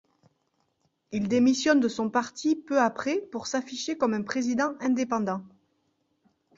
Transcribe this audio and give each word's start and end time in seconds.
Il 1.11 1.27
démissionne 1.27 1.79
de 1.79 1.87
son 1.87 2.09
parti 2.09 2.55
peu 2.55 2.79
après 2.79 3.17
pour 3.31 3.45
s'afficher 3.45 3.99
comme 3.99 4.15
un 4.15 4.23
président 4.23 4.73
indépendant. 4.79 5.43